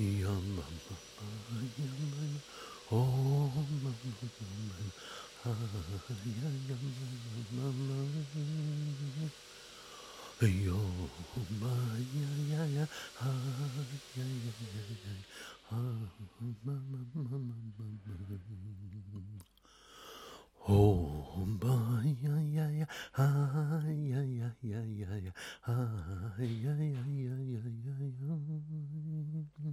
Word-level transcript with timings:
yum 0.00 0.56
oh 2.90 3.54
ah 5.44 5.60
Yo, 10.40 11.10
ma, 11.50 11.98
ya, 12.00 12.28
ya, 12.48 12.64
ya, 12.64 12.88
ha, 13.20 13.28
ya, 14.16 14.24
ya, 14.24 14.52
ya, 14.72 14.82
ya, 14.88 15.12
ha, 15.68 15.76
ma, 16.64 16.72
ma, 16.88 16.98
ma, 17.12 17.20
ma, 17.28 17.38
ma, 17.38 17.56
ma. 17.76 17.84
Oh, 20.68 21.44
ba, 21.60 22.00
ya, 22.04 22.40
ya, 22.40 22.66
ya, 22.72 22.86
ha, 23.12 23.26
ya, 23.84 24.20
ya, 24.24 24.48
ya, 24.62 24.80
ya, 24.80 25.16
ya, 25.20 25.32
ha, 25.60 25.76
ya, 26.40 26.72
ya, 26.72 27.04
ya, 27.04 27.36
ya. 27.36 27.60
Yo, 27.84 28.00
ma, 28.16 28.36
ma, 28.48 28.56
ma, 28.64 28.80
ma, 29.04 29.44
ma, 29.60 29.72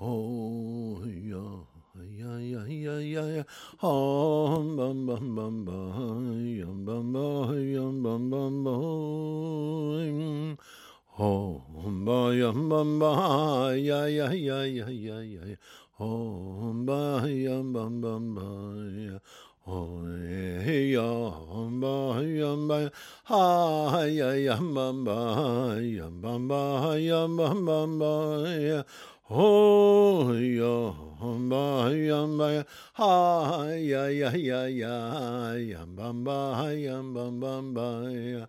oh, 0.00 1.03
Oh, 11.16 11.62
ba 12.04 12.34
ya 12.34 12.50
ba 12.50 12.82
ba 12.82 13.70
ya 13.78 14.06
ya 14.10 14.32
ya 14.34 14.66
ya 14.66 14.88
ya 14.90 15.18
ya. 15.22 15.56
Oh, 16.00 16.74
ba 16.84 17.22
ya 17.28 17.62
ba 17.62 17.86
ba 17.86 18.18
ba 18.18 18.50
ya. 18.90 19.18
Ya 19.64 21.08
ba 21.80 22.20
ya 22.20 22.52
ba 22.68 22.90
ha 23.24 24.04
ya 24.04 24.34
ya 24.34 24.58
ba 24.60 24.92
ba 24.92 25.78
ya 25.80 26.10
ba 26.10 26.38
ba 26.38 26.98
ya 26.98 27.26
ba 27.30 27.54
ba 27.54 27.86
ba. 27.86 28.84
Oh, 29.30 30.34
ya 30.34 31.03
ba 31.48 31.88
ya 31.90 32.20
ba 32.38 32.46
ya 32.52 32.62
ha 32.94 33.12
ya 33.76 34.02
ya 34.08 34.30
ya 34.36 34.60
ya 34.68 34.96
ya 35.56 35.82
ba 35.86 36.12
ba 36.12 36.72
ya 36.72 37.00
ba 37.02 37.30
ba 37.30 37.62
ba 37.62 37.88
ya. 38.12 38.46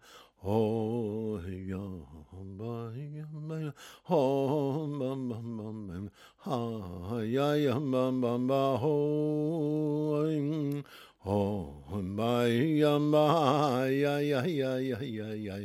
Oh, 0.48 1.42
ya 1.42 1.82
ba 2.58 2.94
ya 2.94 3.26
ba 3.34 3.56
ya 3.60 3.72
oh 4.10 4.88
ba 5.00 5.12
ba 5.16 5.40
ba 5.42 5.70
ba 5.74 5.98
ha 6.46 7.20
ya 7.26 7.56
ya 7.58 7.76
ba 7.80 8.12
ba 8.12 8.38
ba 8.38 8.78
ho 8.78 8.96
oh 11.26 11.74
ba 12.16 12.46
ya 12.48 13.00
ba 13.12 13.26
ya 13.90 14.20
ya 14.22 14.42
ya 14.46 14.78
ya 14.78 15.00
ya 15.02 15.30
ya 15.34 15.56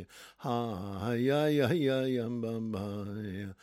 ha 0.41 1.13
ya 1.13 1.47
ya 1.47 1.69
ya 1.69 1.99
ya 2.07 2.25
ba 2.27 2.59
ba 2.59 2.85
ya 3.21 3.53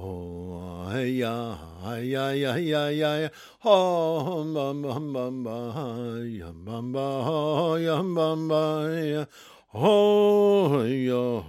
Oh 0.00 0.67
ya 1.08 1.56
ya 2.02 2.32
ya 2.32 2.56
ya 2.56 2.92
ya 2.92 3.30
oh 3.64 4.44
ba 4.54 4.72
ba 4.74 5.00
ba 5.00 5.24
ba 5.30 5.58
ya 6.24 6.52
ba 6.52 6.82
ba 6.82 7.08
ya 7.80 8.02
ba 8.02 8.36
ba 8.36 8.64
ya 8.92 9.24
Oh, 9.74 10.82
ya, 10.82 11.44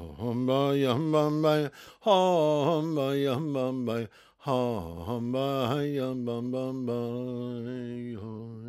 ba, 0.45 0.75
ya, 0.75 0.93
ba, 0.93 1.29
ba, 1.31 1.71
ha, 2.03 2.81
ba, 2.93 3.15
ya, 3.15 3.39
ba, 3.39 3.71
ba, 3.71 4.07
ha, 4.43 5.19
ba, 5.23 5.81
ya, 5.87 6.13
ba, 6.13 6.41
ba, 6.41 6.73
ba. 6.73 8.68